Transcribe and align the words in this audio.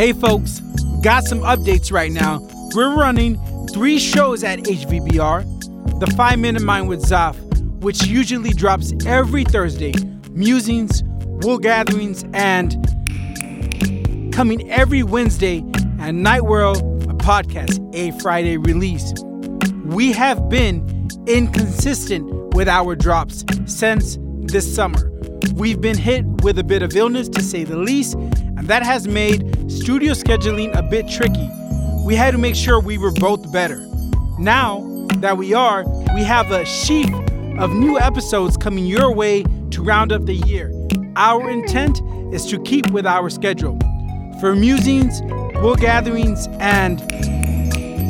Hey 0.00 0.14
folks, 0.14 0.60
got 1.02 1.24
some 1.24 1.40
updates 1.40 1.92
right 1.92 2.10
now. 2.10 2.40
We're 2.74 2.96
running 2.96 3.36
three 3.66 3.98
shows 3.98 4.42
at 4.42 4.60
HVBR. 4.60 6.00
The 6.00 6.06
5 6.16 6.38
Minute 6.38 6.62
Mind 6.62 6.88
with 6.88 7.02
Zaf, 7.02 7.36
which 7.82 8.06
usually 8.06 8.54
drops 8.54 8.94
every 9.04 9.44
Thursday, 9.44 9.92
Musings, 10.30 11.02
Wool 11.42 11.58
Gatherings, 11.58 12.24
and 12.32 12.72
coming 14.32 14.70
every 14.70 15.02
Wednesday 15.02 15.58
and 15.98 16.22
Night 16.22 16.44
World, 16.46 16.78
a 17.02 17.12
podcast, 17.12 17.78
a 17.94 18.18
Friday 18.20 18.56
release. 18.56 19.12
We 19.84 20.12
have 20.12 20.48
been 20.48 21.10
inconsistent 21.26 22.54
with 22.54 22.68
our 22.68 22.96
drops 22.96 23.44
since 23.66 24.16
this 24.44 24.74
summer. 24.74 25.12
We've 25.56 25.78
been 25.82 25.98
hit 25.98 26.24
with 26.42 26.58
a 26.58 26.64
bit 26.64 26.82
of 26.82 26.96
illness 26.96 27.28
to 27.28 27.42
say 27.42 27.64
the 27.64 27.76
least, 27.76 28.16
and 28.60 28.68
that 28.68 28.82
has 28.82 29.08
made 29.08 29.72
studio 29.72 30.12
scheduling 30.12 30.76
a 30.76 30.82
bit 30.82 31.08
tricky. 31.08 31.48
We 32.04 32.14
had 32.14 32.32
to 32.32 32.38
make 32.38 32.54
sure 32.54 32.78
we 32.78 32.98
were 32.98 33.10
both 33.12 33.50
better. 33.50 33.86
Now 34.38 35.06
that 35.16 35.38
we 35.38 35.54
are, 35.54 35.88
we 36.14 36.22
have 36.24 36.50
a 36.50 36.66
sheaf 36.66 37.08
of 37.58 37.70
new 37.72 37.98
episodes 37.98 38.58
coming 38.58 38.84
your 38.84 39.14
way 39.14 39.44
to 39.70 39.82
round 39.82 40.12
up 40.12 40.26
the 40.26 40.34
year. 40.34 40.70
Our 41.16 41.48
intent 41.48 42.02
is 42.34 42.44
to 42.50 42.60
keep 42.60 42.90
with 42.90 43.06
our 43.06 43.30
schedule. 43.30 43.78
For 44.40 44.54
musings, 44.54 45.22
wool 45.62 45.76
gatherings, 45.76 46.46
and 46.60 47.00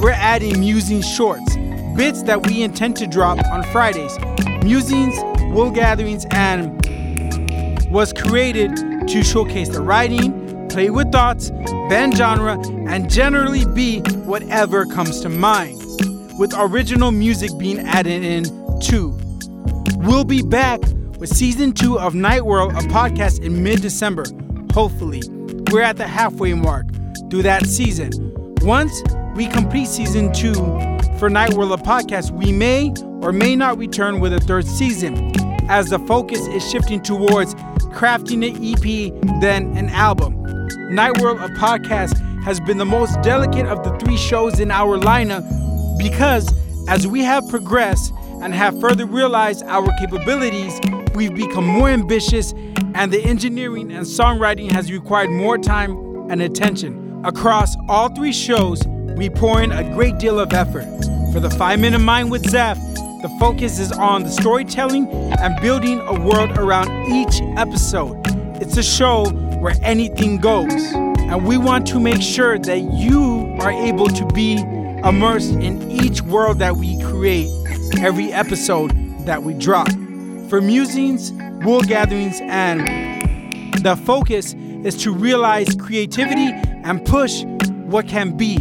we're 0.00 0.12
adding 0.12 0.60
musing 0.60 1.02
shorts, 1.02 1.56
bits 1.96 2.22
that 2.22 2.46
we 2.46 2.62
intend 2.62 2.94
to 2.98 3.08
drop 3.08 3.44
on 3.46 3.64
Fridays. 3.64 4.16
Musings, 4.62 5.16
wool 5.52 5.72
gatherings, 5.72 6.24
and 6.30 6.70
was 7.90 8.12
created 8.12 8.95
to 9.08 9.22
showcase 9.22 9.68
the 9.68 9.80
writing, 9.80 10.68
play 10.68 10.90
with 10.90 11.12
thoughts, 11.12 11.50
bend 11.88 12.16
genre, 12.16 12.58
and 12.88 13.10
generally 13.10 13.64
be 13.66 14.00
whatever 14.24 14.84
comes 14.86 15.20
to 15.20 15.28
mind, 15.28 15.80
with 16.38 16.52
original 16.56 17.12
music 17.12 17.50
being 17.58 17.78
added 17.78 18.22
in 18.24 18.44
too. 18.80 19.18
We'll 19.98 20.24
be 20.24 20.42
back 20.42 20.80
with 21.18 21.30
season 21.30 21.72
two 21.72 21.98
of 21.98 22.14
Night 22.14 22.44
World, 22.44 22.72
a 22.72 22.80
podcast 22.88 23.42
in 23.42 23.62
mid 23.62 23.80
December. 23.80 24.24
Hopefully, 24.72 25.22
we're 25.70 25.82
at 25.82 25.96
the 25.96 26.06
halfway 26.06 26.54
mark 26.54 26.86
through 27.30 27.42
that 27.42 27.66
season. 27.66 28.10
Once 28.60 29.02
we 29.34 29.46
complete 29.46 29.86
season 29.88 30.32
two 30.32 30.54
for 31.18 31.30
Night 31.30 31.54
World, 31.54 31.72
a 31.72 31.82
podcast, 31.82 32.30
we 32.30 32.52
may 32.52 32.92
or 33.22 33.32
may 33.32 33.56
not 33.56 33.78
return 33.78 34.20
with 34.20 34.32
a 34.32 34.40
third 34.40 34.66
season, 34.66 35.32
as 35.68 35.90
the 35.90 35.98
focus 36.00 36.46
is 36.48 36.68
shifting 36.70 37.00
towards 37.00 37.54
crafting 37.94 38.46
an 38.46 38.56
EP, 38.62 39.40
than 39.40 39.76
an 39.76 39.88
album. 39.90 40.42
Night 40.94 41.18
World, 41.20 41.38
a 41.40 41.48
podcast, 41.56 42.20
has 42.42 42.60
been 42.60 42.78
the 42.78 42.84
most 42.84 43.20
delicate 43.22 43.66
of 43.66 43.82
the 43.82 43.96
three 43.98 44.16
shows 44.16 44.60
in 44.60 44.70
our 44.70 44.98
lineup 44.98 45.42
because 45.98 46.52
as 46.88 47.06
we 47.06 47.20
have 47.22 47.48
progressed 47.48 48.12
and 48.42 48.54
have 48.54 48.78
further 48.80 49.06
realized 49.06 49.64
our 49.64 49.90
capabilities, 49.98 50.78
we've 51.14 51.34
become 51.34 51.66
more 51.66 51.88
ambitious, 51.88 52.52
and 52.94 53.12
the 53.12 53.22
engineering 53.24 53.90
and 53.90 54.06
songwriting 54.06 54.70
has 54.70 54.92
required 54.92 55.30
more 55.30 55.58
time 55.58 55.96
and 56.30 56.42
attention. 56.42 57.20
Across 57.24 57.76
all 57.88 58.08
three 58.10 58.32
shows, 58.32 58.86
we 59.16 59.30
pour 59.30 59.62
in 59.62 59.72
a 59.72 59.82
great 59.94 60.18
deal 60.18 60.38
of 60.38 60.52
effort. 60.52 60.86
For 61.32 61.40
the 61.40 61.50
5 61.50 61.80
Minute 61.80 61.98
Mind 61.98 62.30
with 62.30 62.48
Zeph, 62.48 62.78
the 63.22 63.28
focus 63.40 63.78
is 63.78 63.92
on 63.92 64.24
the 64.24 64.30
storytelling 64.30 65.08
and 65.08 65.60
building 65.60 66.00
a 66.00 66.20
world 66.20 66.50
around 66.58 66.90
each 67.10 67.40
episode. 67.56 68.20
It's 68.60 68.76
a 68.76 68.82
show 68.82 69.30
where 69.58 69.74
anything 69.82 70.38
goes, 70.38 70.72
and 70.72 71.46
we 71.46 71.56
want 71.56 71.86
to 71.88 71.98
make 71.98 72.20
sure 72.20 72.58
that 72.58 72.78
you 72.78 73.56
are 73.60 73.70
able 73.70 74.08
to 74.08 74.26
be 74.26 74.58
immersed 75.02 75.52
in 75.52 75.90
each 75.90 76.20
world 76.22 76.58
that 76.58 76.76
we 76.76 77.00
create 77.02 77.48
every 77.98 78.32
episode 78.32 78.92
that 79.24 79.42
we 79.42 79.54
drop. 79.54 79.90
For 80.50 80.60
musings, 80.60 81.32
wool 81.64 81.80
gatherings, 81.80 82.38
and 82.42 83.82
the 83.82 83.96
focus 83.96 84.54
is 84.54 84.96
to 85.02 85.12
realize 85.12 85.74
creativity 85.74 86.52
and 86.84 87.04
push 87.04 87.44
what 87.86 88.06
can 88.06 88.36
be. 88.36 88.58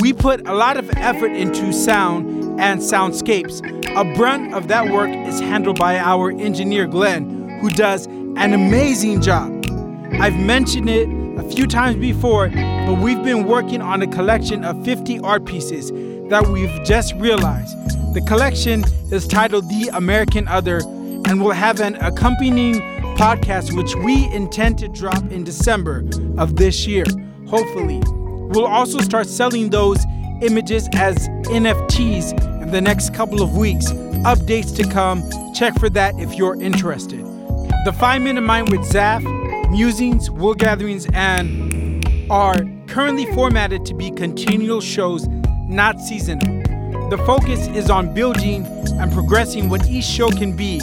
We 0.00 0.12
put 0.12 0.46
a 0.46 0.54
lot 0.54 0.76
of 0.76 0.88
effort 0.96 1.32
into 1.32 1.72
sound 1.72 2.47
and 2.58 2.80
soundscapes. 2.80 3.60
A 3.96 4.14
brunt 4.16 4.52
of 4.52 4.68
that 4.68 4.90
work 4.90 5.10
is 5.10 5.40
handled 5.40 5.78
by 5.78 5.98
our 5.98 6.30
engineer 6.32 6.86
Glenn, 6.86 7.58
who 7.60 7.70
does 7.70 8.06
an 8.06 8.52
amazing 8.52 9.22
job. 9.22 9.64
I've 10.14 10.36
mentioned 10.36 10.90
it 10.90 11.08
a 11.38 11.48
few 11.50 11.66
times 11.66 11.96
before, 11.96 12.48
but 12.50 13.00
we've 13.00 13.22
been 13.22 13.46
working 13.46 13.80
on 13.80 14.02
a 14.02 14.06
collection 14.06 14.64
of 14.64 14.84
50 14.84 15.20
art 15.20 15.44
pieces 15.44 15.90
that 16.28 16.46
we've 16.48 16.84
just 16.84 17.14
realized. 17.14 17.76
The 18.14 18.22
collection 18.26 18.84
is 19.12 19.26
titled 19.26 19.68
The 19.68 19.90
American 19.94 20.48
Other 20.48 20.80
and 21.26 21.42
will 21.42 21.52
have 21.52 21.80
an 21.80 21.96
accompanying 21.96 22.80
podcast 23.16 23.76
which 23.76 23.94
we 23.96 24.32
intend 24.32 24.78
to 24.78 24.88
drop 24.88 25.22
in 25.30 25.44
December 25.44 26.04
of 26.36 26.56
this 26.56 26.86
year, 26.86 27.04
hopefully. 27.48 28.00
We'll 28.06 28.66
also 28.66 28.98
start 29.00 29.26
selling 29.26 29.70
those 29.70 29.98
images 30.40 30.88
as 30.94 31.28
NFTs 31.48 32.47
the 32.70 32.80
next 32.80 33.14
couple 33.14 33.42
of 33.42 33.56
weeks. 33.56 33.92
Updates 34.24 34.74
to 34.76 34.84
come. 34.84 35.22
Check 35.54 35.78
for 35.78 35.88
that 35.90 36.18
if 36.18 36.34
you're 36.34 36.60
interested. 36.60 37.20
The 37.84 37.94
5 37.98 38.22
Minute 38.22 38.42
Mind 38.42 38.70
with 38.70 38.80
Zaf, 38.80 39.22
Musings, 39.70 40.30
Wool 40.30 40.54
Gatherings, 40.54 41.06
and 41.14 42.04
are 42.30 42.56
currently 42.86 43.26
formatted 43.34 43.86
to 43.86 43.94
be 43.94 44.10
continual 44.10 44.80
shows, 44.80 45.26
not 45.66 46.00
seasonal. 46.00 46.62
The 47.10 47.18
focus 47.24 47.68
is 47.68 47.88
on 47.88 48.12
building 48.12 48.66
and 49.00 49.10
progressing 49.12 49.70
what 49.70 49.88
each 49.88 50.04
show 50.04 50.28
can 50.28 50.54
be. 50.54 50.80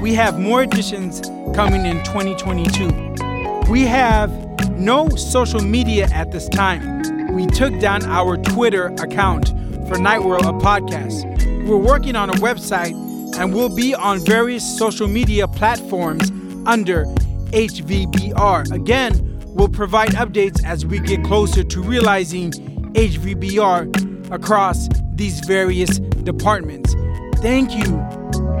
We 0.00 0.14
have 0.14 0.38
more 0.38 0.62
editions 0.62 1.20
coming 1.56 1.84
in 1.84 2.02
2022. 2.04 3.70
We 3.70 3.82
have 3.82 4.30
no 4.78 5.08
social 5.08 5.60
media 5.60 6.08
at 6.12 6.30
this 6.30 6.48
time. 6.48 7.34
We 7.34 7.46
took 7.46 7.78
down 7.80 8.04
our 8.04 8.36
Twitter 8.36 8.86
account 8.98 9.52
for 9.88 9.98
Night 9.98 10.22
World, 10.22 10.44
a 10.44 10.52
podcast. 10.52 11.24
We're 11.66 11.78
working 11.78 12.14
on 12.14 12.28
a 12.28 12.34
website 12.34 12.92
and 13.38 13.54
we'll 13.54 13.74
be 13.74 13.94
on 13.94 14.20
various 14.20 14.78
social 14.78 15.08
media 15.08 15.48
platforms 15.48 16.30
under 16.66 17.06
HVBR. 17.52 18.70
Again, 18.70 19.40
we'll 19.46 19.70
provide 19.70 20.10
updates 20.10 20.62
as 20.62 20.84
we 20.84 20.98
get 20.98 21.24
closer 21.24 21.64
to 21.64 21.82
realizing 21.82 22.52
HVBR 22.92 24.30
across 24.30 24.88
these 25.14 25.40
various 25.40 25.98
departments. 25.98 26.94
Thank 27.36 27.72
you, 27.72 28.06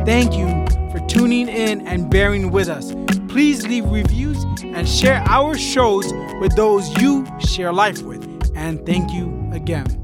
thank 0.06 0.32
you 0.34 0.66
for 0.90 1.06
tuning 1.08 1.48
in 1.48 1.86
and 1.86 2.10
bearing 2.10 2.50
with 2.50 2.70
us. 2.70 2.94
Please 3.28 3.66
leave 3.66 3.84
reviews 3.84 4.42
and 4.62 4.88
share 4.88 5.22
our 5.26 5.58
shows 5.58 6.10
with 6.40 6.56
those 6.56 6.88
you 7.02 7.26
share 7.38 7.72
life 7.72 8.00
with. 8.00 8.24
And 8.56 8.84
thank 8.86 9.12
you 9.12 9.50
again. 9.52 9.97